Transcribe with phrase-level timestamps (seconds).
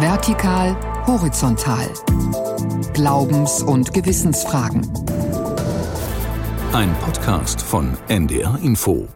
[0.00, 0.74] Vertikal,
[1.06, 1.86] horizontal.
[2.94, 4.90] Glaubens- und Gewissensfragen.
[6.72, 9.06] Ein Podcast von NDR Info.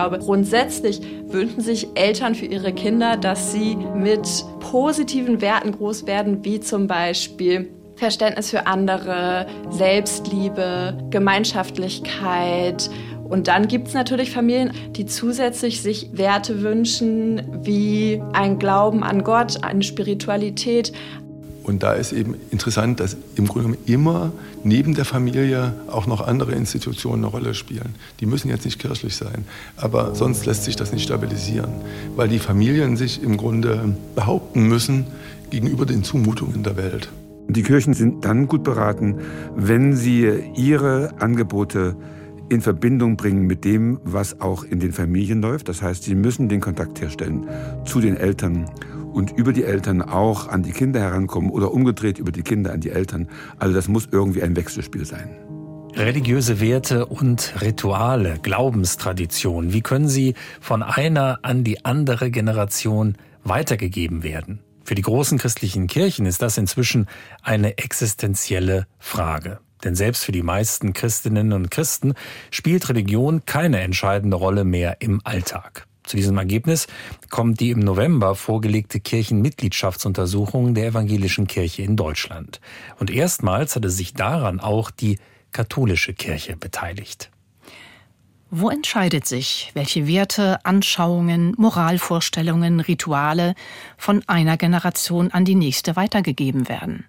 [0.00, 4.26] Glaube, grundsätzlich wünschen sich Eltern für ihre Kinder, dass sie mit
[4.60, 12.88] positiven Werten groß werden, wie zum Beispiel Verständnis für andere, Selbstliebe, Gemeinschaftlichkeit.
[13.28, 19.22] Und dann gibt es natürlich Familien, die zusätzlich sich Werte wünschen, wie ein Glauben an
[19.22, 20.92] Gott, eine Spiritualität,
[21.62, 24.32] und da ist eben interessant, dass im Grunde genommen immer
[24.64, 27.94] neben der Familie auch noch andere Institutionen eine Rolle spielen.
[28.20, 29.44] Die müssen jetzt nicht kirchlich sein,
[29.76, 31.70] aber sonst lässt sich das nicht stabilisieren,
[32.16, 35.06] weil die Familien sich im Grunde behaupten müssen
[35.50, 37.10] gegenüber den Zumutungen der Welt.
[37.48, 39.16] Die Kirchen sind dann gut beraten,
[39.56, 41.96] wenn sie ihre Angebote
[42.48, 45.68] in Verbindung bringen mit dem, was auch in den Familien läuft.
[45.68, 47.48] Das heißt, sie müssen den Kontakt herstellen
[47.84, 48.68] zu den Eltern
[49.12, 52.80] und über die Eltern auch an die Kinder herankommen oder umgedreht über die Kinder an
[52.80, 53.28] die Eltern.
[53.58, 55.30] Also das muss irgendwie ein Wechselspiel sein.
[55.94, 64.22] Religiöse Werte und Rituale, Glaubenstraditionen, wie können sie von einer an die andere Generation weitergegeben
[64.22, 64.60] werden?
[64.84, 67.06] Für die großen christlichen Kirchen ist das inzwischen
[67.42, 69.58] eine existenzielle Frage.
[69.84, 72.14] Denn selbst für die meisten Christinnen und Christen
[72.50, 75.86] spielt Religion keine entscheidende Rolle mehr im Alltag.
[76.10, 76.88] Zu diesem Ergebnis
[77.28, 82.60] kommt die im November vorgelegte Kirchenmitgliedschaftsuntersuchung der evangelischen Kirche in Deutschland.
[82.98, 85.20] Und erstmals hatte sich daran auch die
[85.52, 87.30] katholische Kirche beteiligt.
[88.50, 93.54] Wo entscheidet sich, welche Werte, Anschauungen, Moralvorstellungen, Rituale
[93.96, 97.04] von einer Generation an die nächste weitergegeben werden?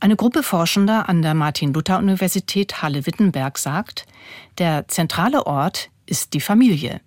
[0.00, 4.06] Eine Gruppe Forschender an der Martin-Luther-Universität Halle-Wittenberg sagt,
[4.58, 7.00] der zentrale Ort ist die Familie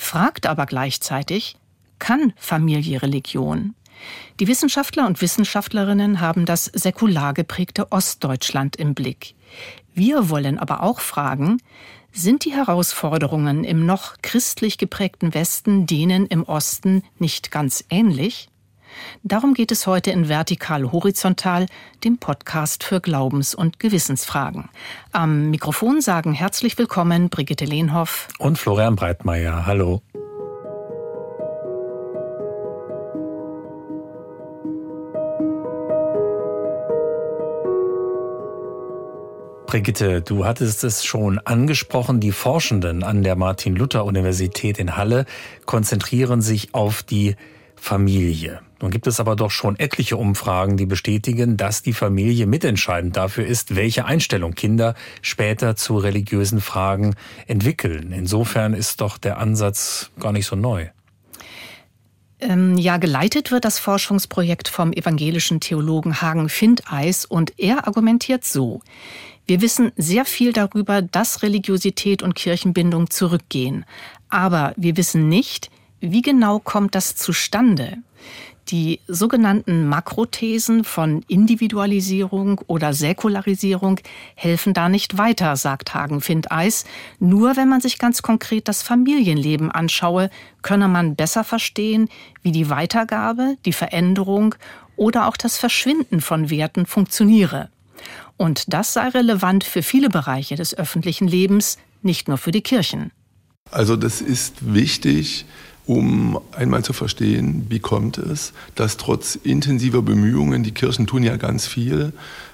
[0.00, 1.56] fragt aber gleichzeitig,
[1.98, 3.74] kann Familie Religion?
[4.40, 9.34] Die Wissenschaftler und Wissenschaftlerinnen haben das säkular geprägte Ostdeutschland im Blick.
[9.92, 11.58] Wir wollen aber auch fragen,
[12.12, 18.48] sind die Herausforderungen im noch christlich geprägten Westen denen im Osten nicht ganz ähnlich?
[19.22, 21.66] Darum geht es heute in Vertikal Horizontal,
[22.04, 24.68] dem Podcast für Glaubens- und Gewissensfragen.
[25.12, 29.66] Am Mikrofon sagen herzlich willkommen Brigitte Lehnhoff und Florian Breitmeier.
[29.66, 30.02] Hallo.
[39.70, 45.26] Brigitte, du hattest es schon angesprochen, die Forschenden an der Martin-Luther-Universität in Halle
[45.64, 47.36] konzentrieren sich auf die
[47.76, 48.62] Familie.
[48.80, 53.46] Nun gibt es aber doch schon etliche Umfragen, die bestätigen, dass die Familie mitentscheidend dafür
[53.46, 57.14] ist, welche Einstellung Kinder später zu religiösen Fragen
[57.46, 58.12] entwickeln.
[58.12, 60.88] Insofern ist doch der Ansatz gar nicht so neu.
[62.40, 68.80] Ähm, ja, geleitet wird das Forschungsprojekt vom evangelischen Theologen Hagen Findeis und er argumentiert so.
[69.46, 73.84] Wir wissen sehr viel darüber, dass Religiosität und Kirchenbindung zurückgehen.
[74.30, 75.70] Aber wir wissen nicht,
[76.00, 77.98] wie genau kommt das zustande?
[78.70, 83.98] Die sogenannten Makrothesen von Individualisierung oder Säkularisierung
[84.36, 86.84] helfen da nicht weiter, sagt Hagen Findeis.
[87.18, 90.30] Nur wenn man sich ganz konkret das Familienleben anschaue,
[90.62, 92.08] könne man besser verstehen,
[92.42, 94.54] wie die Weitergabe, die Veränderung
[94.94, 97.70] oder auch das Verschwinden von Werten funktioniere.
[98.36, 103.10] Und das sei relevant für viele Bereiche des öffentlichen Lebens, nicht nur für die Kirchen.
[103.72, 105.44] Also das ist wichtig,
[105.90, 111.36] um einmal zu verstehen, wie kommt es, dass trotz intensiver Bemühungen, die Kirchen tun ja
[111.36, 112.12] ganz viel,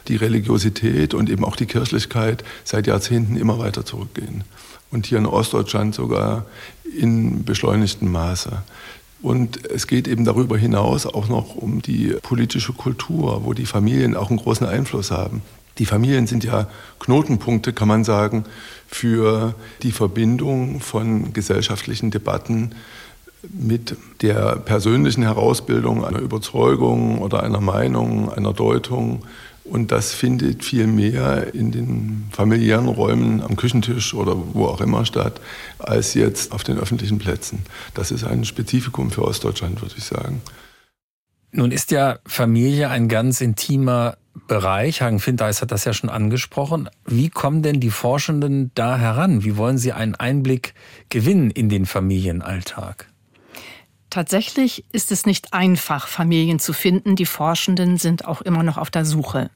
[0.09, 4.45] die Religiosität und eben auch die Kirchlichkeit seit Jahrzehnten immer weiter zurückgehen.
[4.91, 6.47] Und hier in Ostdeutschland sogar
[6.99, 8.63] in beschleunigtem Maße.
[9.21, 14.17] Und es geht eben darüber hinaus auch noch um die politische Kultur, wo die Familien
[14.17, 15.43] auch einen großen Einfluss haben.
[15.77, 16.69] Die Familien sind ja
[17.01, 18.45] Knotenpunkte, kann man sagen,
[18.87, 22.75] für die Verbindung von gesellschaftlichen Debatten
[23.53, 29.23] mit der persönlichen Herausbildung einer Überzeugung oder einer Meinung, einer Deutung.
[29.65, 35.05] Und das findet viel mehr in den familiären Räumen am Küchentisch oder wo auch immer
[35.05, 35.41] statt,
[35.79, 37.65] als jetzt auf den öffentlichen Plätzen.
[37.95, 40.41] Das ist ein Spezifikum für Ostdeutschland, würde ich sagen.
[41.51, 45.03] Nun ist ja Familie ein ganz intimer Bereich.
[45.03, 46.89] Hagen Findeis hat das ja schon angesprochen.
[47.07, 49.43] Wie kommen denn die Forschenden da heran?
[49.43, 50.75] Wie wollen sie einen Einblick
[51.09, 53.09] gewinnen in den Familienalltag?
[54.17, 57.17] Tatsächlich ist es nicht einfach, Familien zu finden.
[57.17, 59.51] Die Forschenden sind auch immer noch auf der Suche.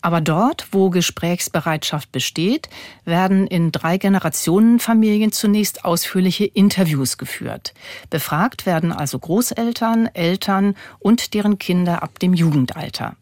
[0.00, 2.68] Aber dort, wo Gesprächsbereitschaft besteht,
[3.04, 7.72] werden in drei Generationen Familien zunächst ausführliche Interviews geführt.
[8.10, 13.14] Befragt werden also Großeltern, Eltern und deren Kinder ab dem Jugendalter.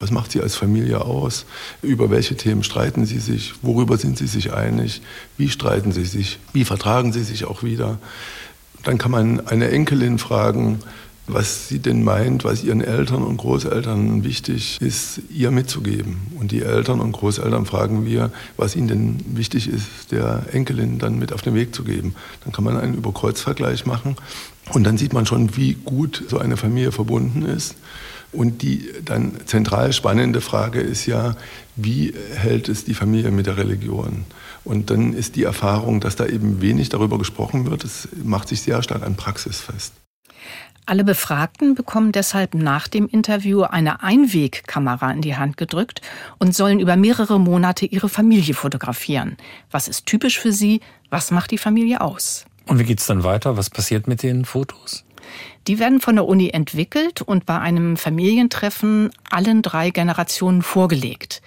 [0.00, 1.46] Was macht Sie als Familie aus?
[1.82, 3.54] Über welche Themen streiten Sie sich?
[3.62, 5.00] Worüber sind Sie sich einig?
[5.38, 6.40] Wie streiten Sie sich?
[6.52, 7.98] Wie vertragen Sie sich auch wieder?
[8.86, 10.78] Dann kann man eine Enkelin fragen,
[11.26, 16.18] was sie denn meint, was ihren Eltern und Großeltern wichtig ist, ihr mitzugeben.
[16.38, 21.18] Und die Eltern und Großeltern fragen wir, was ihnen denn wichtig ist, der Enkelin dann
[21.18, 22.14] mit auf den Weg zu geben.
[22.44, 24.14] Dann kann man einen Überkreuzvergleich machen
[24.72, 27.74] und dann sieht man schon, wie gut so eine Familie verbunden ist.
[28.36, 31.36] Und die dann zentral spannende Frage ist ja,
[31.74, 34.26] wie hält es die Familie mit der Religion?
[34.62, 38.60] Und dann ist die Erfahrung, dass da eben wenig darüber gesprochen wird, es macht sich
[38.60, 39.94] sehr stark an Praxis fest.
[40.84, 46.02] Alle Befragten bekommen deshalb nach dem Interview eine Einwegkamera in die Hand gedrückt
[46.38, 49.36] und sollen über mehrere Monate ihre Familie fotografieren.
[49.70, 50.80] Was ist typisch für sie?
[51.08, 52.44] Was macht die Familie aus?
[52.66, 53.56] Und wie geht es dann weiter?
[53.56, 55.05] Was passiert mit den Fotos?
[55.66, 61.42] Die werden von der Uni entwickelt und bei einem Familientreffen allen drei Generationen vorgelegt.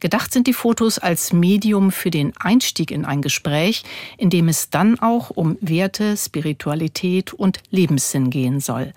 [0.00, 3.84] Gedacht sind die Fotos als Medium für den Einstieg in ein Gespräch,
[4.18, 8.94] in dem es dann auch um Werte, Spiritualität und Lebenssinn gehen soll.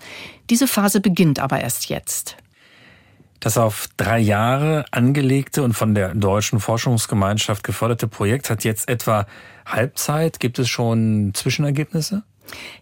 [0.50, 2.36] Diese Phase beginnt aber erst jetzt.
[3.38, 9.26] Das auf drei Jahre angelegte und von der deutschen Forschungsgemeinschaft geförderte Projekt hat jetzt etwa
[9.64, 10.40] Halbzeit.
[10.40, 12.24] Gibt es schon Zwischenergebnisse?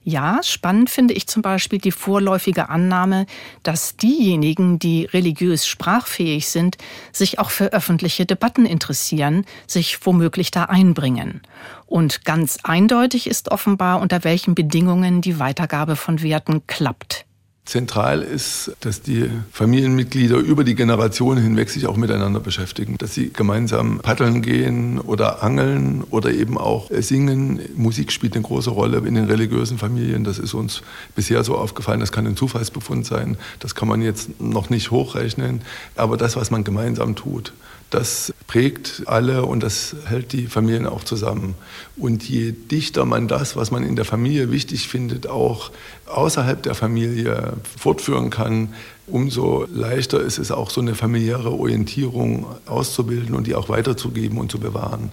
[0.02, 3.26] Ja, spannend finde ich zum Beispiel die vorläufige Annahme,
[3.62, 6.76] dass diejenigen, die religiös sprachfähig sind,
[7.12, 11.40] sich auch für öffentliche Debatten interessieren, sich womöglich da einbringen.
[11.86, 17.23] Und ganz eindeutig ist offenbar, unter welchen Bedingungen die Weitergabe von Werten klappt.
[17.64, 23.30] Zentral ist, dass die Familienmitglieder über die Generationen hinweg sich auch miteinander beschäftigen, dass sie
[23.32, 27.60] gemeinsam paddeln gehen oder angeln oder eben auch singen.
[27.74, 30.24] Musik spielt eine große Rolle in den religiösen Familien.
[30.24, 30.82] Das ist uns
[31.16, 32.00] bisher so aufgefallen.
[32.00, 33.38] Das kann ein Zufallsbefund sein.
[33.60, 35.62] Das kann man jetzt noch nicht hochrechnen.
[35.96, 37.54] Aber das, was man gemeinsam tut,
[37.94, 41.54] das prägt alle und das hält die Familien auch zusammen.
[41.96, 45.70] Und je dichter man das, was man in der Familie wichtig findet, auch
[46.06, 48.74] außerhalb der Familie fortführen kann,
[49.06, 54.50] umso leichter ist es auch so eine familiäre Orientierung auszubilden und die auch weiterzugeben und
[54.50, 55.12] zu bewahren.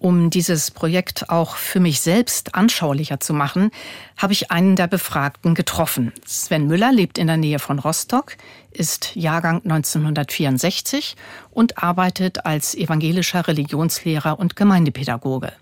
[0.00, 3.70] Um dieses Projekt auch für mich selbst anschaulicher zu machen,
[4.16, 6.14] habe ich einen der Befragten getroffen.
[6.24, 8.38] Sven Müller lebt in der Nähe von Rostock,
[8.70, 11.16] ist Jahrgang 1964
[11.50, 15.52] und arbeitet als evangelischer Religionslehrer und Gemeindepädagoge.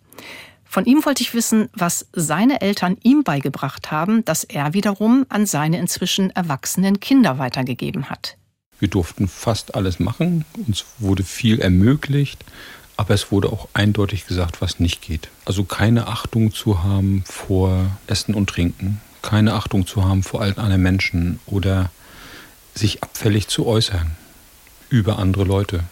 [0.65, 5.47] Von ihm wollte ich wissen, was seine Eltern ihm beigebracht haben, das er wiederum an
[5.47, 8.37] seine inzwischen erwachsenen Kinder weitergegeben hat.
[8.79, 12.45] Wir durften fast alles machen, uns wurde viel ermöglicht.
[12.99, 15.29] Aber es wurde auch eindeutig gesagt, was nicht geht.
[15.45, 20.59] Also keine Achtung zu haben vor Essen und Trinken, keine Achtung zu haben vor allen
[20.59, 21.93] anderen Menschen oder
[22.75, 24.17] sich abfällig zu äußern
[24.91, 25.85] über andere Leute.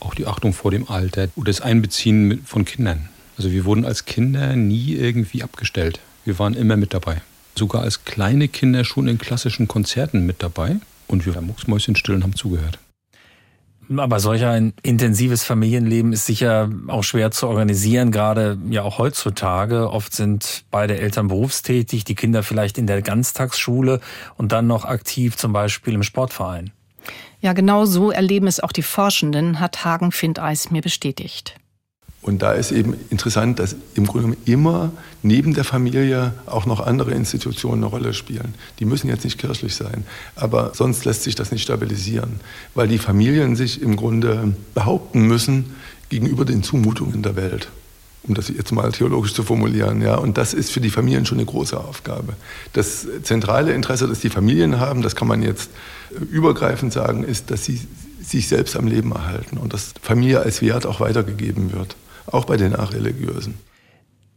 [0.00, 3.08] Auch die Achtung vor dem Alter oder das Einbeziehen von Kindern.
[3.36, 6.00] Also wir wurden als Kinder nie irgendwie abgestellt.
[6.24, 7.22] Wir waren immer mit dabei.
[7.54, 10.76] Sogar als kleine Kinder schon in klassischen Konzerten mit dabei.
[11.06, 12.78] Und wir waren mucksmäuschenstill und haben zugehört.
[13.96, 19.90] Aber solch ein intensives Familienleben ist sicher auch schwer zu organisieren, gerade ja auch heutzutage.
[19.90, 24.00] Oft sind beide Eltern berufstätig, die Kinder vielleicht in der Ganztagsschule
[24.36, 26.70] und dann noch aktiv zum Beispiel im Sportverein.
[27.40, 31.56] Ja, genau so erleben es auch die Forschenden, hat Hagen Findeis mir bestätigt.
[32.22, 37.12] Und da ist eben interessant, dass im Grunde immer neben der Familie auch noch andere
[37.12, 38.54] Institutionen eine Rolle spielen.
[38.78, 40.04] Die müssen jetzt nicht kirchlich sein,
[40.36, 42.40] aber sonst lässt sich das nicht stabilisieren,
[42.74, 45.74] weil die Familien sich im Grunde behaupten müssen
[46.10, 47.68] gegenüber den Zumutungen der Welt
[48.22, 50.02] um das jetzt mal theologisch zu formulieren.
[50.02, 50.16] Ja.
[50.16, 52.34] Und das ist für die Familien schon eine große Aufgabe.
[52.74, 55.70] Das zentrale Interesse, das die Familien haben, das kann man jetzt
[56.30, 57.80] übergreifend sagen, ist, dass sie
[58.22, 61.96] sich selbst am Leben erhalten und dass Familie als Wert auch weitergegeben wird
[62.26, 63.54] auch bei den Achreligiösen.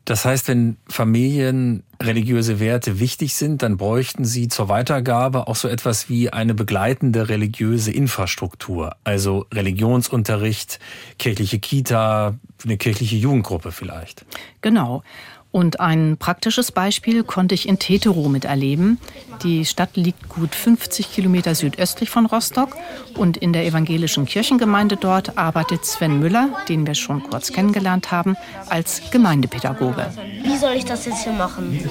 [0.05, 5.69] Das heißt, wenn Familien religiöse Werte wichtig sind, dann bräuchten sie zur Weitergabe auch so
[5.69, 10.79] etwas wie eine begleitende religiöse Infrastruktur, also Religionsunterricht,
[11.19, 12.35] kirchliche Kita,
[12.65, 14.25] eine kirchliche Jugendgruppe vielleicht.
[14.59, 15.03] Genau.
[15.53, 18.99] Und ein praktisches Beispiel konnte ich in Teterow miterleben.
[19.43, 22.75] Die Stadt liegt gut 50 Kilometer südöstlich von Rostock
[23.17, 28.35] und in der evangelischen Kirchengemeinde dort arbeitet Sven Müller, den wir schon kurz kennengelernt haben,
[28.67, 30.11] als Gemeindepädagoge.
[30.41, 31.87] Wie soll ich das jetzt hier machen?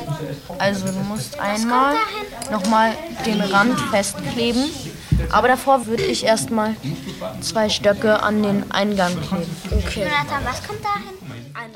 [0.59, 1.95] Also du musst einmal
[2.50, 2.90] nochmal
[3.25, 4.64] den Rand festkleben,
[5.31, 6.75] aber davor würde ich erstmal
[7.41, 9.47] zwei Stöcke an den Eingang kleben.
[9.71, 10.02] Okay.
[10.05, 11.23] Jonathan, was kommt da hin?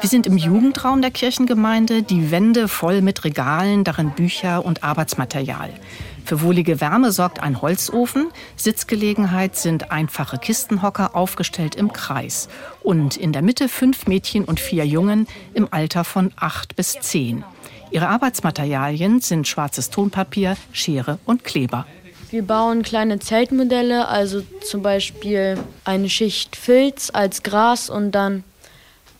[0.00, 5.70] Wir sind im Jugendraum der Kirchengemeinde, die Wände voll mit Regalen, darin Bücher und Arbeitsmaterial.
[6.24, 12.48] Für wohlige Wärme sorgt ein Holzofen, Sitzgelegenheit sind einfache Kistenhocker aufgestellt im Kreis
[12.82, 17.44] und in der Mitte fünf Mädchen und vier Jungen im Alter von acht bis zehn.
[17.90, 21.86] Ihre Arbeitsmaterialien sind schwarzes Tonpapier, Schere und Kleber.
[22.30, 28.42] Wir bauen kleine Zeltmodelle, also zum Beispiel eine Schicht Filz als Gras und dann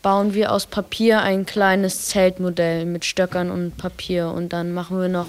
[0.03, 5.09] bauen wir aus Papier ein kleines Zeltmodell mit Stöckern und Papier und dann machen wir
[5.09, 5.27] noch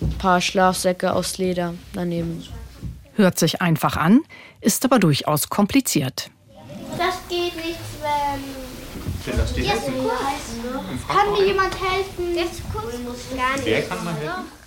[0.00, 2.44] ein paar Schlafsäcke aus Leder daneben.
[3.14, 4.20] Hört sich einfach an,
[4.60, 6.30] ist aber durchaus kompliziert.
[6.96, 9.36] Das geht nicht, wenn.
[9.36, 9.92] Das die helfen?
[11.08, 12.34] Kann mir jemand helfen?
[12.34, 12.94] Der ist kurz.
[13.36, 13.66] Gar nicht.
[13.66, 14.58] Wer kann mal helfen?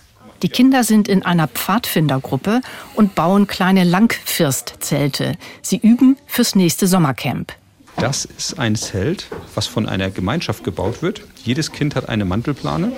[0.42, 2.62] Die Kinder sind in einer Pfadfindergruppe
[2.96, 5.34] und bauen kleine Langfirstzelte.
[5.62, 7.54] Sie üben fürs nächste Sommercamp.
[7.98, 11.22] Das ist ein Zelt, was von einer Gemeinschaft gebaut wird.
[11.44, 12.94] Jedes Kind hat eine Mantelplane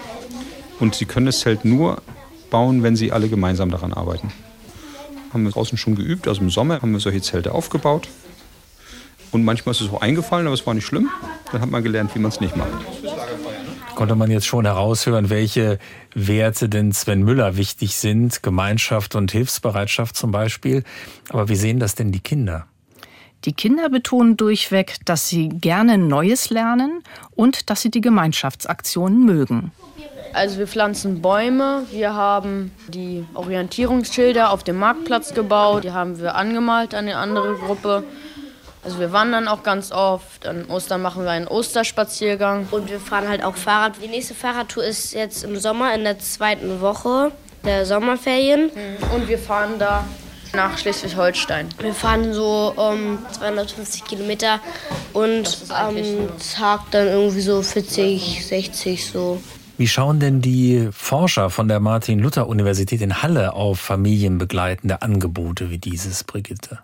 [0.79, 2.01] und sie können das Zelt nur
[2.49, 4.31] bauen, wenn sie alle gemeinsam daran arbeiten.
[5.33, 8.07] Haben wir draußen schon geübt, also im Sommer haben wir solche Zelte aufgebaut.
[9.31, 11.09] Und manchmal ist es auch eingefallen, aber es war nicht schlimm.
[11.51, 12.71] Dann hat man gelernt, wie man es nicht macht.
[13.95, 15.77] Konnte man jetzt schon heraushören, welche
[16.15, 20.83] Werte denn Sven Müller wichtig sind, Gemeinschaft und Hilfsbereitschaft zum Beispiel.
[21.29, 22.65] Aber wie sehen das denn die Kinder?
[23.45, 27.03] Die Kinder betonen durchweg, dass sie gerne Neues lernen
[27.35, 29.71] und dass sie die Gemeinschaftsaktionen mögen.
[30.33, 36.35] Also wir pflanzen Bäume, wir haben die Orientierungsschilder auf dem Marktplatz gebaut, die haben wir
[36.35, 38.03] angemalt an eine andere Gruppe.
[38.83, 40.45] Also wir wandern auch ganz oft.
[40.45, 42.67] An Ostern machen wir einen Osterspaziergang.
[42.71, 43.93] Und wir fahren halt auch Fahrrad.
[44.03, 47.31] Die nächste Fahrradtour ist jetzt im Sommer in der zweiten Woche
[47.63, 48.69] der Sommerferien.
[49.15, 50.03] Und wir fahren da
[50.53, 51.69] nach Schleswig-Holstein.
[51.79, 54.59] Wir fahren so um 250 Kilometer
[55.13, 55.95] und am
[56.55, 59.41] Tag dann irgendwie so 40, 60 so.
[59.77, 66.23] Wie schauen denn die Forscher von der Martin-Luther-Universität in Halle auf familienbegleitende Angebote wie dieses,
[66.23, 66.79] Brigitte?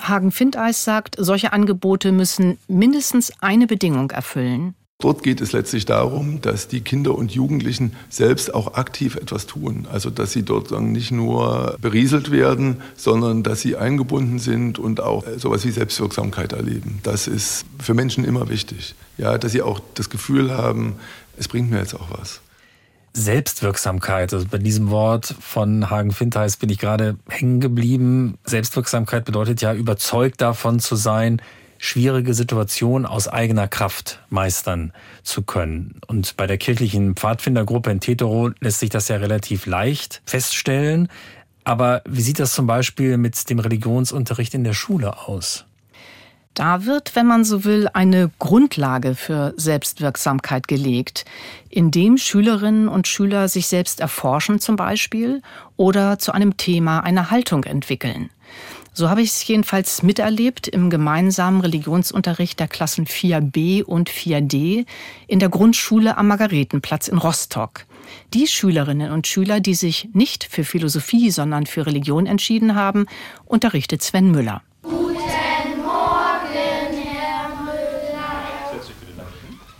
[0.00, 4.74] Hagen Findeis sagt, solche Angebote müssen mindestens eine Bedingung erfüllen.
[5.00, 9.86] Dort geht es letztlich darum, dass die Kinder und Jugendlichen selbst auch aktiv etwas tun.
[9.92, 15.24] Also dass sie dort nicht nur berieselt werden, sondern dass sie eingebunden sind und auch
[15.36, 16.98] sowas wie Selbstwirksamkeit erleben.
[17.04, 18.96] Das ist für Menschen immer wichtig.
[19.18, 20.96] Ja, dass sie auch das Gefühl haben,
[21.36, 22.40] es bringt mir jetzt auch was.
[23.12, 24.32] Selbstwirksamkeit.
[24.32, 28.38] Also bei diesem Wort von Hagen Fintheis bin ich gerade hängen geblieben.
[28.44, 31.42] Selbstwirksamkeit bedeutet ja, überzeugt davon zu sein,
[31.78, 36.00] schwierige Situationen aus eigener Kraft meistern zu können.
[36.06, 41.08] Und bei der kirchlichen Pfadfindergruppe in Tetero lässt sich das ja relativ leicht feststellen.
[41.64, 45.67] Aber wie sieht das zum Beispiel mit dem Religionsunterricht in der Schule aus?
[46.58, 51.24] Da wird, wenn man so will, eine Grundlage für Selbstwirksamkeit gelegt,
[51.68, 55.40] indem Schülerinnen und Schüler sich selbst erforschen zum Beispiel
[55.76, 58.30] oder zu einem Thema eine Haltung entwickeln.
[58.92, 64.84] So habe ich es jedenfalls miterlebt im gemeinsamen Religionsunterricht der Klassen 4b und 4d
[65.28, 67.84] in der Grundschule am Margaretenplatz in Rostock.
[68.34, 73.06] Die Schülerinnen und Schüler, die sich nicht für Philosophie, sondern für Religion entschieden haben,
[73.44, 74.60] unterrichtet Sven Müller.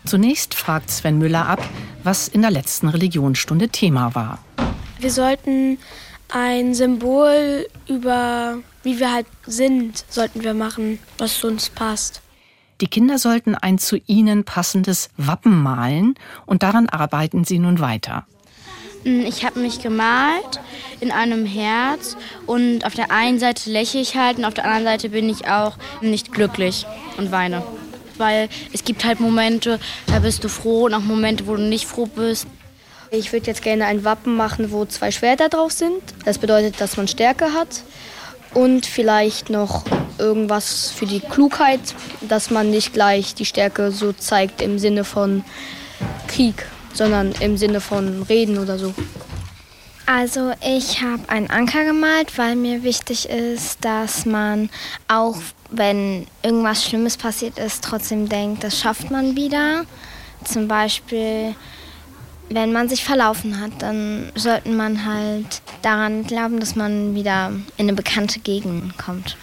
[0.09, 1.63] Zunächst fragt Sven Müller ab,
[2.03, 4.39] was in der letzten Religionsstunde Thema war.
[4.99, 5.77] Wir sollten
[6.31, 12.23] ein Symbol über wie wir halt sind, sollten wir machen, was zu uns passt.
[12.81, 16.15] Die Kinder sollten ein zu ihnen passendes Wappen malen
[16.47, 18.25] und daran arbeiten sie nun weiter.
[19.05, 20.59] Hm, ich habe mich gemalt
[21.01, 24.85] in einem Herz und auf der einen Seite lächle ich halt und auf der anderen
[24.85, 26.87] Seite bin ich auch nicht glücklich
[27.19, 27.63] und weine
[28.19, 31.87] weil es gibt halt Momente, da bist du froh und auch Momente, wo du nicht
[31.87, 32.47] froh bist.
[33.11, 36.03] Ich würde jetzt gerne ein Wappen machen, wo zwei Schwerter drauf sind.
[36.25, 37.83] Das bedeutet, dass man Stärke hat.
[38.55, 39.85] Und vielleicht noch
[40.19, 41.81] irgendwas für die Klugheit,
[42.23, 45.45] dass man nicht gleich die Stärke so zeigt im Sinne von
[46.27, 48.95] Krieg, sondern im Sinne von Reden oder so.
[50.11, 54.71] Also ich habe einen Anker gemalt, weil mir wichtig ist, dass man
[55.07, 55.37] auch,
[55.69, 59.85] wenn irgendwas Schlimmes passiert ist, trotzdem denkt, das schafft man wieder.
[60.45, 61.55] Zum Beispiel,
[62.49, 67.89] wenn man sich verlaufen hat, dann sollte man halt daran glauben, dass man wieder in
[67.89, 69.37] eine bekannte Gegend kommt.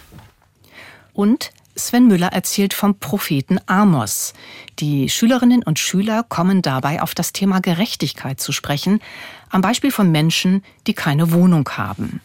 [1.13, 4.33] Und Sven Müller erzählt vom Propheten Amos.
[4.79, 9.01] Die Schülerinnen und Schüler kommen dabei auf das Thema Gerechtigkeit zu sprechen,
[9.49, 12.21] am Beispiel von Menschen, die keine Wohnung haben.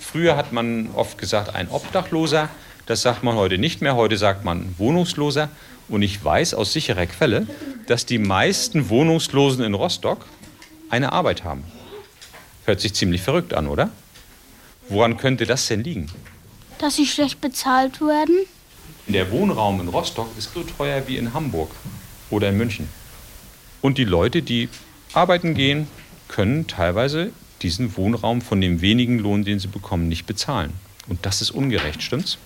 [0.00, 2.48] Früher hat man oft gesagt, ein Obdachloser.
[2.86, 3.94] Das sagt man heute nicht mehr.
[3.94, 5.50] Heute sagt man Wohnungsloser.
[5.88, 7.46] Und ich weiß aus sicherer Quelle,
[7.86, 10.24] dass die meisten Wohnungslosen in Rostock
[10.88, 11.64] eine Arbeit haben.
[12.64, 13.90] Hört sich ziemlich verrückt an, oder?
[14.88, 16.10] Woran könnte das denn liegen?
[16.78, 18.46] Dass sie schlecht bezahlt werden.
[19.08, 21.70] Der Wohnraum in Rostock ist so teuer wie in Hamburg
[22.28, 22.90] oder in München.
[23.80, 24.68] Und die Leute, die
[25.14, 25.88] arbeiten gehen,
[26.28, 30.74] können teilweise diesen Wohnraum von dem wenigen Lohn, den sie bekommen, nicht bezahlen.
[31.08, 32.36] Und das ist ungerecht, stimmt's?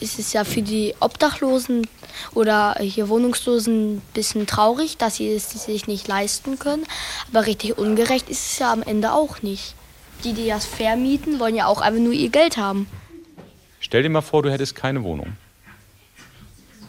[0.00, 1.88] Es ist ja für die Obdachlosen
[2.32, 6.84] oder hier Wohnungslosen ein bisschen traurig, dass sie es sich nicht leisten können.
[7.32, 9.74] Aber richtig ungerecht ist es ja am Ende auch nicht.
[10.22, 12.86] Die, die das vermieten, wollen ja auch einfach nur ihr Geld haben.
[13.80, 15.36] Stell dir mal vor, du hättest keine Wohnung.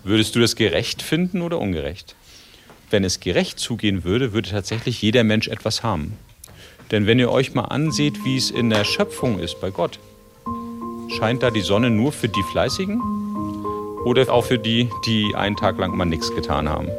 [0.03, 2.15] Würdest du das gerecht finden oder ungerecht?
[2.89, 6.17] Wenn es gerecht zugehen würde, würde tatsächlich jeder Mensch etwas haben.
[6.91, 9.99] Denn wenn ihr euch mal anseht, wie es in der Schöpfung ist bei Gott,
[11.17, 13.01] scheint da die Sonne nur für die Fleißigen
[14.03, 16.89] oder auch für die, die einen Tag lang mal nichts getan haben?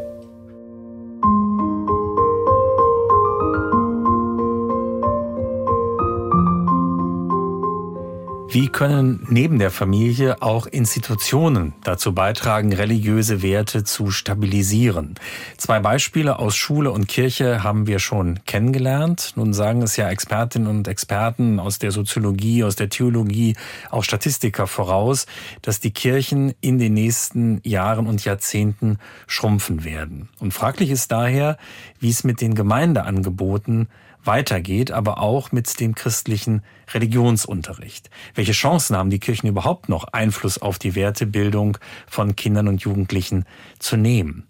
[8.54, 15.16] Wie können neben der Familie auch Institutionen dazu beitragen, religiöse Werte zu stabilisieren?
[15.56, 19.32] Zwei Beispiele aus Schule und Kirche haben wir schon kennengelernt.
[19.34, 23.56] Nun sagen es ja Expertinnen und Experten aus der Soziologie, aus der Theologie,
[23.90, 25.26] auch Statistiker voraus,
[25.60, 30.28] dass die Kirchen in den nächsten Jahren und Jahrzehnten schrumpfen werden.
[30.38, 31.58] Und fraglich ist daher,
[31.98, 33.88] wie es mit den Gemeindeangeboten
[34.26, 36.62] weitergeht, aber auch mit dem christlichen
[36.92, 38.10] Religionsunterricht.
[38.34, 43.44] Welche Chancen haben die Kirchen überhaupt noch, Einfluss auf die Wertebildung von Kindern und Jugendlichen
[43.78, 44.46] zu nehmen?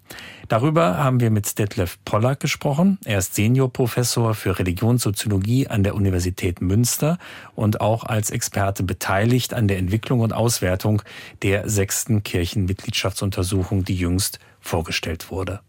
[0.49, 2.99] Darüber haben wir mit Detlef Pollack gesprochen.
[3.05, 7.19] Er ist Seniorprofessor für Religionssoziologie an der Universität Münster
[7.55, 11.03] und auch als Experte beteiligt an der Entwicklung und Auswertung
[11.43, 15.61] der sechsten Kirchenmitgliedschaftsuntersuchung, die jüngst vorgestellt wurde.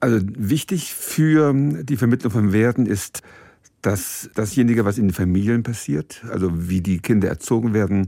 [0.00, 3.22] Also wichtig für die Vermittlung von Werten ist
[3.82, 8.06] dass dasjenige, was in den Familien passiert, also wie die Kinder erzogen werden,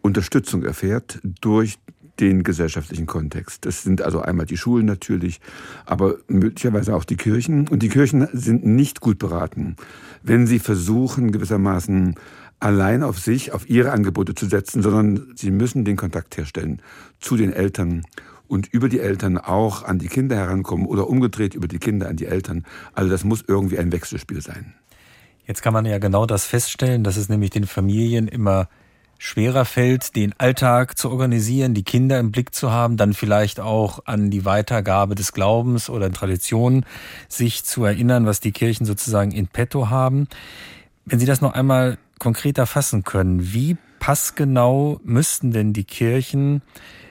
[0.00, 1.78] Unterstützung erfährt durch
[2.20, 3.64] den gesellschaftlichen Kontext.
[3.64, 5.40] Das sind also einmal die Schulen natürlich,
[5.86, 7.68] aber möglicherweise auch die Kirchen.
[7.68, 9.76] Und die Kirchen sind nicht gut beraten,
[10.22, 12.16] wenn sie versuchen, gewissermaßen
[12.60, 16.80] allein auf sich, auf ihre Angebote zu setzen, sondern sie müssen den Kontakt herstellen
[17.18, 18.02] zu den Eltern
[18.46, 22.16] und über die Eltern auch an die Kinder herankommen oder umgedreht über die Kinder an
[22.16, 22.64] die Eltern.
[22.92, 24.74] Also das muss irgendwie ein Wechselspiel sein.
[25.46, 28.68] Jetzt kann man ja genau das feststellen, dass es nämlich den Familien immer
[29.18, 34.00] schwerer fällt, den Alltag zu organisieren, die Kinder im Blick zu haben, dann vielleicht auch
[34.04, 36.84] an die Weitergabe des Glaubens oder Traditionen
[37.28, 40.26] sich zu erinnern, was die Kirchen sozusagen in petto haben.
[41.04, 46.62] Wenn Sie das noch einmal konkreter fassen können, wie passgenau müssten denn die Kirchen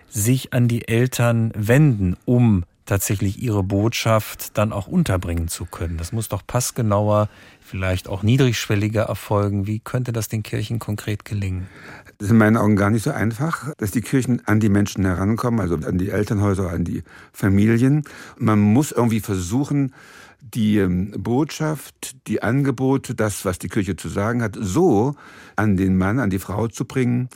[0.09, 5.97] sich an die Eltern wenden, um tatsächlich ihre Botschaft dann auch unterbringen zu können.
[5.97, 7.29] Das muss doch passgenauer,
[7.61, 9.65] vielleicht auch niedrigschwelliger erfolgen.
[9.65, 11.69] Wie könnte das den Kirchen konkret gelingen?
[12.17, 15.05] Das ist in meinen Augen gar nicht so einfach, dass die Kirchen an die Menschen
[15.05, 18.03] herankommen, also an die Elternhäuser, an die Familien.
[18.37, 19.93] Man muss irgendwie versuchen,
[20.41, 25.15] die ähm, Botschaft, die Angebote, das, was die Kirche zu sagen hat, so
[25.55, 27.29] an den Mann, an die Frau zu bringen,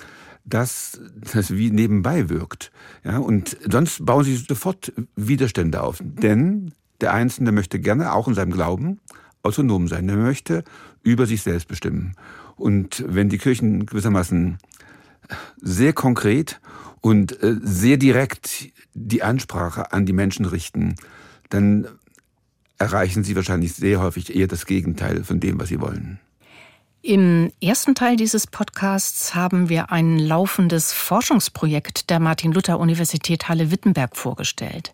[0.46, 1.02] dass
[1.34, 2.72] das wie nebenbei wirkt.
[3.04, 6.00] Ja, und sonst bauen sie sofort Widerstände auf.
[6.04, 9.00] Denn der Einzelne möchte gerne, auch in seinem Glauben,
[9.44, 10.08] autonom sein.
[10.08, 10.64] Er möchte
[11.04, 12.16] über sich selbst bestimmen.
[12.56, 14.58] Und wenn die Kirchen gewissermaßen
[15.62, 16.62] sehr konkret
[17.02, 20.96] und äh, sehr direkt die Ansprache an die Menschen richten,
[21.50, 21.88] dann
[22.78, 26.20] erreichen sie wahrscheinlich sehr häufig eher das Gegenteil von dem, was sie wollen.
[27.08, 34.92] Im ersten Teil dieses Podcasts haben wir ein laufendes Forschungsprojekt der Martin-Luther-Universität Halle-Wittenberg vorgestellt.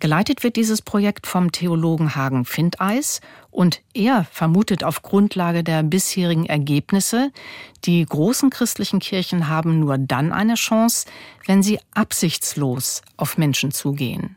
[0.00, 6.44] Geleitet wird dieses Projekt vom Theologen Hagen Findeis und er vermutet auf Grundlage der bisherigen
[6.44, 7.32] Ergebnisse,
[7.86, 11.06] die großen christlichen Kirchen haben nur dann eine Chance,
[11.46, 14.36] wenn sie absichtslos auf Menschen zugehen.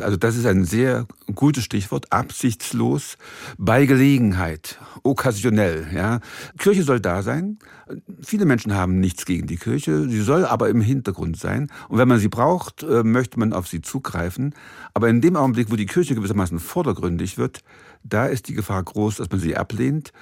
[0.00, 3.16] Also das ist ein sehr gutes Stichwort, absichtslos,
[3.58, 5.86] bei Gelegenheit, okkasionell.
[5.94, 6.20] Ja.
[6.58, 7.58] Kirche soll da sein.
[8.20, 11.68] Viele Menschen haben nichts gegen die Kirche, sie soll aber im Hintergrund sein.
[11.88, 14.54] Und wenn man sie braucht, äh, möchte man auf sie zugreifen.
[14.92, 17.60] Aber in dem Augenblick, wo die Kirche gewissermaßen vordergründig wird,
[18.02, 20.12] da ist die Gefahr groß, dass man sie ablehnt.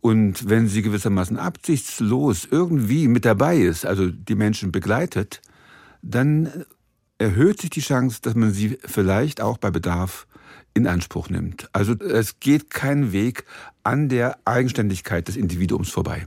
[0.00, 5.42] Und wenn sie gewissermaßen absichtslos irgendwie mit dabei ist, also die Menschen begleitet,
[6.02, 6.64] dann
[7.20, 10.26] erhöht sich die Chance, dass man sie vielleicht auch bei Bedarf
[10.72, 11.68] in Anspruch nimmt.
[11.72, 13.44] Also es geht kein Weg
[13.82, 16.26] an der Eigenständigkeit des Individuums vorbei.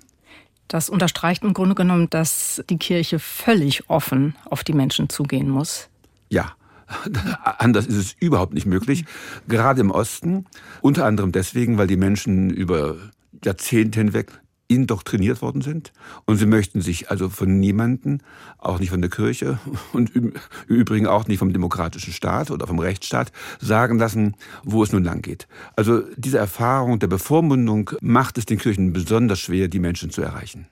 [0.67, 5.89] Das unterstreicht im Grunde genommen, dass die Kirche völlig offen auf die Menschen zugehen muss.
[6.29, 6.53] Ja,
[7.57, 9.05] Anders ist es überhaupt nicht möglich.
[9.47, 10.45] Gerade im Osten.
[10.81, 12.97] Unter anderem deswegen, weil die Menschen über
[13.43, 14.31] Jahrzehnte hinweg
[14.75, 15.91] indoktriniert worden sind.
[16.25, 18.19] Und sie möchten sich also von niemanden,
[18.57, 19.59] auch nicht von der Kirche
[19.93, 20.33] und im
[20.67, 25.21] Übrigen auch nicht vom demokratischen Staat oder vom Rechtsstaat, sagen lassen, wo es nun lang
[25.21, 25.47] geht.
[25.75, 30.67] Also diese Erfahrung der Bevormundung macht es den Kirchen besonders schwer, die Menschen zu erreichen.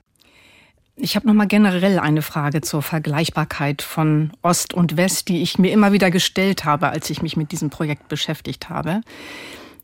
[0.96, 5.58] Ich habe noch mal generell eine Frage zur Vergleichbarkeit von Ost und West, die ich
[5.58, 9.00] mir immer wieder gestellt habe, als ich mich mit diesem Projekt beschäftigt habe.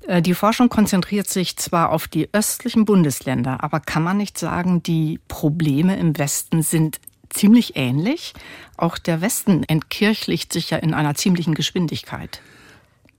[0.06, 4.82] Äh, die Forschung konzentriert sich zwar auf die östlichen Bundesländer, aber kann man nicht sagen,
[4.82, 8.34] die Probleme im Westen sind ziemlich ähnlich?
[8.76, 12.40] Auch der Westen entkirchlicht sich ja in einer ziemlichen Geschwindigkeit.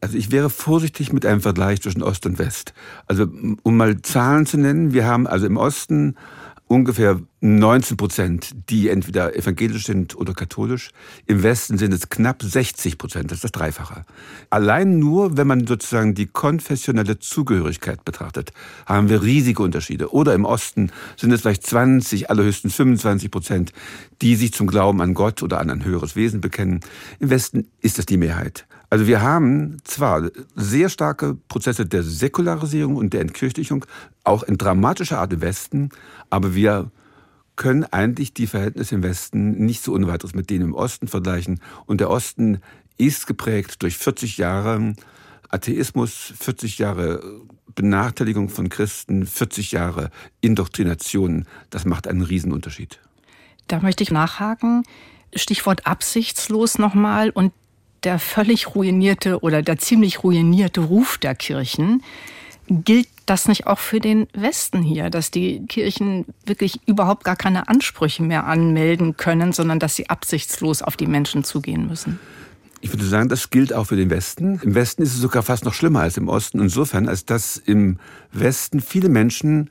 [0.02, 2.74] Also ich wäre vorsichtig mit einem Vergleich zwischen Ost und West.
[3.08, 3.28] Also
[3.64, 6.16] um mal Zahlen zu nennen, wir haben also im Osten
[6.70, 10.92] ungefähr 19 Prozent, die entweder evangelisch sind oder katholisch.
[11.26, 14.06] Im Westen sind es knapp 60 Prozent, das ist das Dreifache.
[14.52, 18.54] Allein nur, wenn man sozusagen die konfessionelle Zugehörigkeit betrachtet,
[18.86, 20.14] haben wir riesige Unterschiede.
[20.14, 23.74] Oder im Osten sind es vielleicht 20, allerhöchstens 25 Prozent,
[24.22, 26.82] die sich zum Glauben an Gott oder an ein höheres Wesen bekennen.
[27.20, 28.68] Im Westen ist das die Mehrheit.
[28.90, 33.86] Also wir haben zwar sehr starke Prozesse der Säkularisierung und der Entkirchlichung,
[34.24, 35.90] auch in dramatischer Art im Westen,
[36.30, 36.92] aber wir
[37.56, 41.60] können eigentlich die Verhältnisse im Westen nicht so unweiteres mit denen im Osten vergleichen.
[41.86, 42.62] Und der Osten
[42.98, 44.94] ist geprägt durch 40 Jahre
[45.50, 47.22] Atheismus, 40 Jahre
[47.76, 50.10] Benachteiligung von Christen, 40 Jahre
[50.42, 51.46] Indoktrination.
[51.70, 53.00] Das macht einen Riesenunterschied.
[53.68, 54.84] Da möchte ich nachhaken.
[55.36, 57.52] Stichwort absichtslos nochmal und
[58.04, 62.04] der völlig ruinierte oder der ziemlich ruinierte Ruf der Kirchen.
[62.68, 67.68] Gilt das nicht auch für den Westen hier, dass die Kirchen wirklich überhaupt gar keine
[67.68, 72.20] Ansprüche mehr anmelden können, sondern dass sie absichtslos auf die Menschen zugehen müssen?
[72.82, 74.60] Ich würde sagen, das gilt auch für den Westen.
[74.64, 76.60] Im Westen ist es sogar fast noch schlimmer als im Osten.
[76.60, 78.00] Insofern, als dass im
[78.32, 79.70] Westen viele Menschen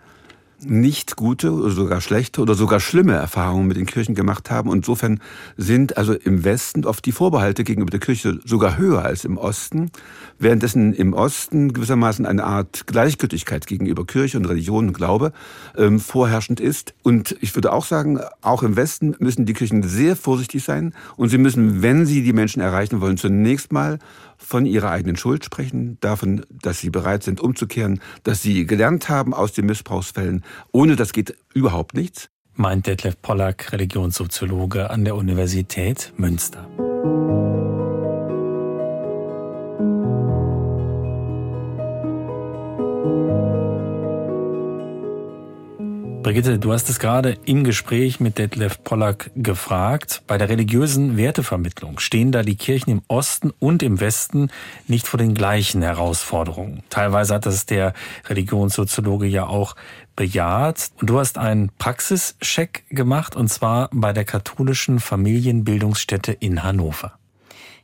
[0.65, 4.69] nicht gute oder sogar schlechte oder sogar schlimme Erfahrungen mit den Kirchen gemacht haben.
[4.69, 5.21] Und insofern
[5.57, 9.91] sind also im Westen oft die Vorbehalte gegenüber der Kirche sogar höher als im Osten,
[10.39, 15.33] währenddessen im Osten gewissermaßen eine Art Gleichgültigkeit gegenüber Kirche und Religion und Glaube
[15.77, 16.95] ähm, vorherrschend ist.
[17.03, 21.29] Und ich würde auch sagen, auch im Westen müssen die Kirchen sehr vorsichtig sein und
[21.29, 23.99] sie müssen, wenn sie die Menschen erreichen wollen, zunächst mal
[24.39, 29.35] von ihrer eigenen Schuld sprechen, davon, dass sie bereit sind umzukehren, dass sie gelernt haben
[29.35, 30.45] aus den Missbrauchsfällen.
[30.73, 32.31] Ohne das geht überhaupt nichts.
[32.55, 36.69] Meint Detlef Pollack, Religionssoziologe an der Universität Münster.
[46.23, 50.23] Brigitte, du hast es gerade im Gespräch mit Detlef Pollack gefragt.
[50.27, 54.51] Bei der religiösen Wertevermittlung stehen da die Kirchen im Osten und im Westen
[54.89, 56.83] nicht vor den gleichen Herausforderungen.
[56.91, 57.95] Teilweise hat das der
[58.29, 59.77] Religionssoziologe ja auch
[60.17, 60.91] bejaht.
[61.01, 67.13] Und du hast einen Praxischeck gemacht, und zwar bei der katholischen Familienbildungsstätte in Hannover.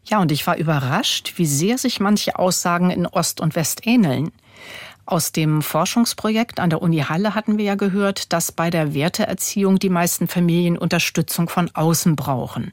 [0.04, 4.32] Ja, und ich war überrascht, wie sehr sich manche Aussagen in Ost und West ähneln.
[5.06, 9.78] Aus dem Forschungsprojekt an der Uni Halle hatten wir ja gehört, dass bei der Werteerziehung
[9.78, 12.72] die meisten Familien Unterstützung von außen brauchen.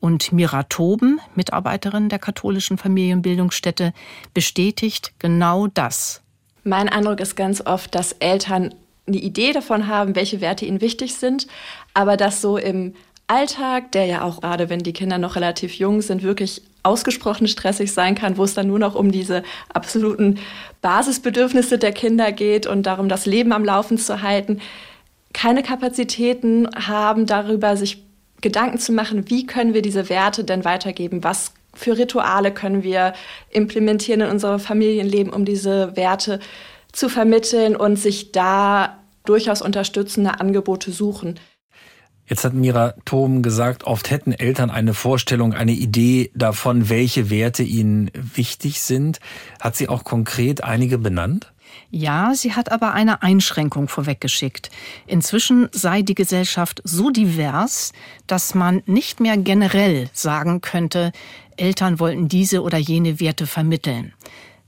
[0.00, 3.92] Und Mira Toben, Mitarbeiterin der katholischen Familienbildungsstätte,
[4.32, 6.22] bestätigt genau das.
[6.64, 8.74] Mein Eindruck ist ganz oft, dass Eltern
[9.06, 11.46] eine Idee davon haben, welche Werte ihnen wichtig sind,
[11.92, 12.94] aber dass so im
[13.26, 17.92] Alltag, der ja auch gerade, wenn die Kinder noch relativ jung sind, wirklich ausgesprochen stressig
[17.92, 20.38] sein kann, wo es dann nur noch um diese absoluten
[20.80, 24.60] Basisbedürfnisse der Kinder geht und darum, das Leben am Laufen zu halten,
[25.32, 28.04] keine Kapazitäten haben, darüber sich
[28.40, 33.12] Gedanken zu machen, wie können wir diese Werte denn weitergeben, was für Rituale können wir
[33.50, 36.40] implementieren in unser Familienleben, um diese Werte
[36.92, 41.38] zu vermitteln und sich da durchaus unterstützende Angebote suchen.
[42.26, 47.62] Jetzt hat Mira Thom gesagt, oft hätten Eltern eine Vorstellung, eine Idee davon, welche Werte
[47.62, 49.20] ihnen wichtig sind.
[49.60, 51.52] Hat sie auch konkret einige benannt?
[51.90, 54.70] Ja, sie hat aber eine Einschränkung vorweggeschickt.
[55.06, 57.92] Inzwischen sei die Gesellschaft so divers,
[58.26, 61.12] dass man nicht mehr generell sagen könnte,
[61.56, 64.14] Eltern wollten diese oder jene Werte vermitteln.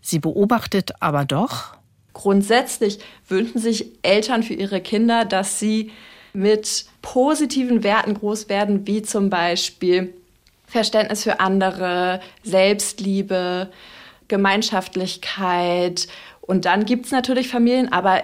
[0.01, 1.79] Sie beobachtet aber doch,
[2.19, 5.93] Grundsätzlich wünschen sich Eltern für ihre Kinder, dass sie
[6.33, 10.15] mit positiven Werten groß werden, wie zum Beispiel
[10.67, 13.71] Verständnis für andere, Selbstliebe,
[14.29, 16.09] Gemeinschaftlichkeit.
[16.41, 18.23] Und dann gibt es natürlich Familien, aber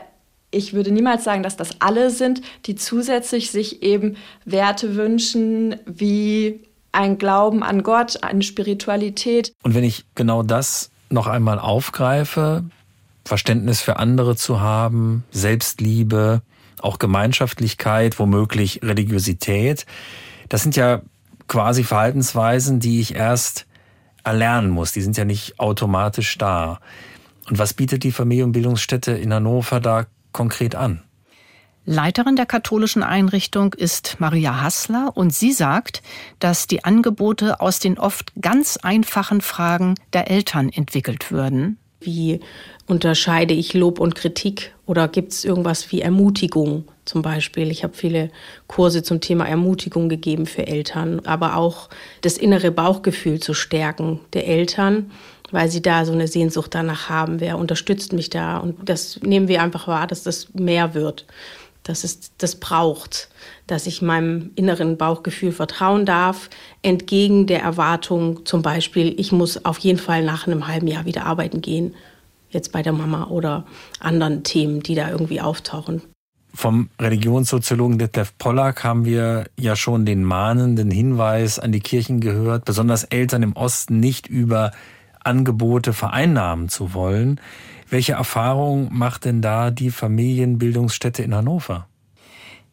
[0.50, 6.60] ich würde niemals sagen, dass das alle sind, die zusätzlich sich eben Werte wünschen, wie
[6.92, 9.52] ein Glauben an Gott, eine Spiritualität.
[9.62, 12.64] Und wenn ich genau das noch einmal aufgreife,
[13.24, 16.42] Verständnis für andere zu haben, Selbstliebe,
[16.84, 19.86] auch Gemeinschaftlichkeit, womöglich Religiosität.
[20.48, 21.02] Das sind ja
[21.48, 23.66] quasi Verhaltensweisen, die ich erst
[24.22, 24.92] erlernen muss.
[24.92, 26.80] Die sind ja nicht automatisch da.
[27.48, 31.02] Und was bietet die Familienbildungsstätte in Hannover da konkret an?
[31.86, 36.02] Leiterin der katholischen Einrichtung ist Maria Hassler und sie sagt,
[36.38, 41.78] dass die Angebote aus den oft ganz einfachen Fragen der Eltern entwickelt würden.
[42.04, 42.40] Wie
[42.86, 47.70] unterscheide ich Lob und Kritik oder gibt es irgendwas wie Ermutigung zum Beispiel?
[47.70, 48.30] Ich habe viele
[48.66, 51.88] Kurse zum Thema Ermutigung gegeben für Eltern, aber auch
[52.20, 55.10] das innere Bauchgefühl zu stärken der Eltern,
[55.50, 57.40] weil sie da so eine Sehnsucht danach haben.
[57.40, 58.58] Wer unterstützt mich da?
[58.58, 61.26] Und das nehmen wir einfach wahr, dass das mehr wird,
[61.84, 63.28] dass es das braucht,
[63.66, 66.50] dass ich meinem inneren Bauchgefühl vertrauen darf,
[66.82, 71.24] entgegen der Erwartung zum Beispiel, ich muss auf jeden Fall nach einem halben Jahr wieder
[71.24, 71.94] arbeiten gehen
[72.54, 73.66] jetzt bei der Mama oder
[74.00, 76.00] anderen Themen, die da irgendwie auftauchen.
[76.54, 82.64] Vom Religionssoziologen Detlef Pollack haben wir ja schon den mahnenden Hinweis an die Kirchen gehört,
[82.64, 84.70] besonders Eltern im Osten nicht über
[85.24, 87.40] Angebote vereinnahmen zu wollen.
[87.88, 91.86] Welche Erfahrung macht denn da die Familienbildungsstätte in Hannover?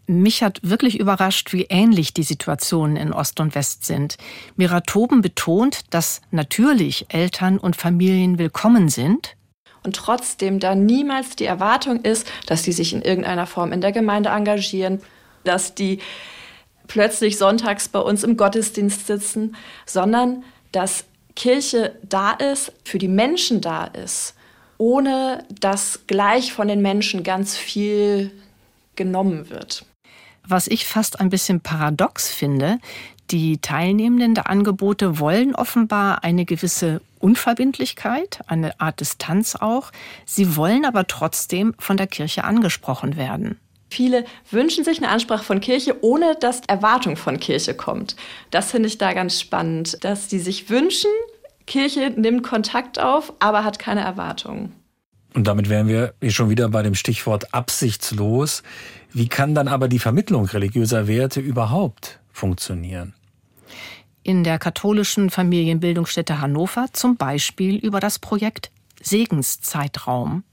[0.07, 4.17] Mich hat wirklich überrascht, wie ähnlich die Situationen in Ost und West sind.
[4.55, 9.35] Mira Toben betont, dass natürlich Eltern und Familien willkommen sind,
[9.83, 13.91] und trotzdem da niemals die Erwartung ist, dass die sich in irgendeiner Form in der
[13.91, 15.01] Gemeinde engagieren,
[15.43, 15.99] dass die
[16.87, 23.61] plötzlich sonntags bei uns im Gottesdienst sitzen, sondern dass Kirche da ist, für die Menschen
[23.61, 24.35] da ist,
[24.81, 28.31] ohne dass gleich von den Menschen ganz viel
[28.95, 29.85] genommen wird.
[30.43, 32.79] Was ich fast ein bisschen paradox finde,
[33.29, 39.91] die Teilnehmenden der Angebote wollen offenbar eine gewisse Unverbindlichkeit, eine Art Distanz auch.
[40.25, 43.59] Sie wollen aber trotzdem von der Kirche angesprochen werden.
[43.91, 48.15] Viele wünschen sich eine Ansprache von Kirche, ohne dass Erwartung von Kirche kommt.
[48.49, 51.11] Das finde ich da ganz spannend, dass die sich wünschen,
[51.71, 54.73] Kirche nimmt Kontakt auf, aber hat keine Erwartungen.
[55.33, 58.63] Und damit wären wir schon wieder bei dem Stichwort absichtslos.
[59.13, 63.13] Wie kann dann aber die Vermittlung religiöser Werte überhaupt funktionieren?
[64.23, 70.43] in der katholischen Familienbildungsstätte Hannover zum Beispiel über das Projekt Segenszeitraum.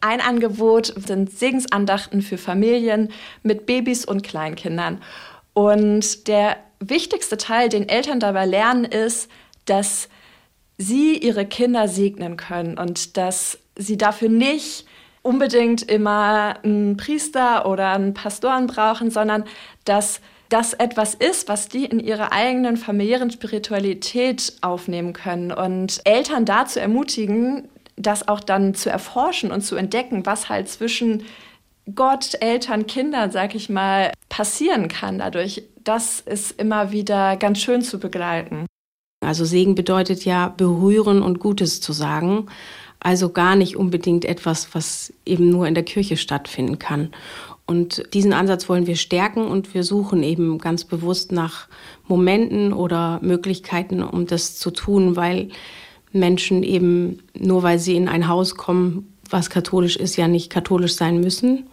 [0.00, 3.10] Ein Angebot sind Segensandachten für Familien
[3.42, 5.02] mit Babys und Kleinkindern.
[5.52, 9.28] Und der wichtigste Teil, den Eltern dabei lernen, ist,
[9.64, 10.08] dass
[10.78, 14.86] sie ihre Kinder segnen können und dass sie dafür nicht
[15.22, 19.44] unbedingt immer einen Priester oder einen Pastoren brauchen, sondern
[19.84, 25.52] dass das etwas ist, was die in ihrer eigenen familiären Spiritualität aufnehmen können.
[25.52, 31.24] Und Eltern dazu ermutigen, das auch dann zu erforschen und zu entdecken, was halt zwischen
[31.94, 35.64] Gott, Eltern, Kindern, sag ich mal, passieren kann dadurch.
[35.84, 38.66] Das ist immer wieder ganz schön zu begleiten.
[39.20, 42.46] Also Segen bedeutet ja berühren und Gutes zu sagen.
[43.00, 47.10] Also gar nicht unbedingt etwas, was eben nur in der Kirche stattfinden kann.
[47.66, 51.68] Und diesen Ansatz wollen wir stärken und wir suchen eben ganz bewusst nach
[52.06, 55.50] Momenten oder Möglichkeiten, um das zu tun, weil
[56.12, 60.94] Menschen eben nur weil sie in ein Haus kommen, was katholisch ist, ja nicht katholisch
[60.94, 61.68] sein müssen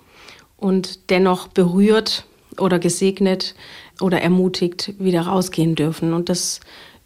[0.58, 2.26] und dennoch berührt
[2.60, 3.56] oder gesegnet
[4.02, 6.14] oder ermutigt wieder rausgehen dürfen.
[6.14, 6.60] Und das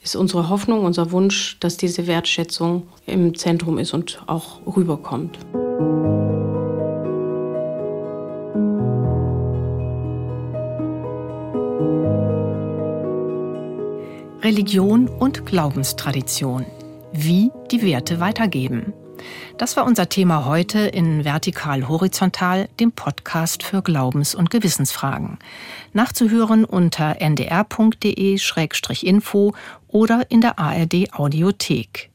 [0.09, 5.37] ist unsere Hoffnung, unser Wunsch, dass diese Wertschätzung im Zentrum ist und auch rüberkommt.
[14.41, 16.65] Religion und Glaubenstradition.
[17.13, 18.93] Wie die Werte weitergeben.
[19.57, 25.37] Das war unser Thema heute in Vertikal Horizontal, dem Podcast für Glaubens- und Gewissensfragen.
[25.93, 27.53] Nachzuhören unter ndr.de-info
[29.87, 32.09] oder in der ARD Audiothek.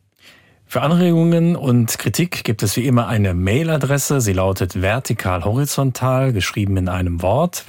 [0.66, 4.20] Für Anregungen und Kritik gibt es wie immer eine Mailadresse.
[4.20, 7.68] Sie lautet vertikal-horizontal, geschrieben in einem Wort,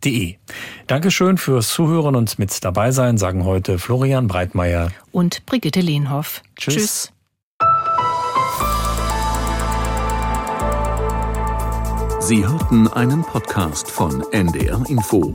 [0.00, 0.36] vertikal-horizontal.ndr.de.
[0.86, 6.42] Dankeschön fürs Zuhören und mit dabei sein, sagen heute Florian Breitmeier und Brigitte Lehnhoff.
[6.56, 6.74] Tschüss.
[6.74, 7.12] Tschüss.
[12.20, 15.32] Sie hörten einen Podcast von NDR Info.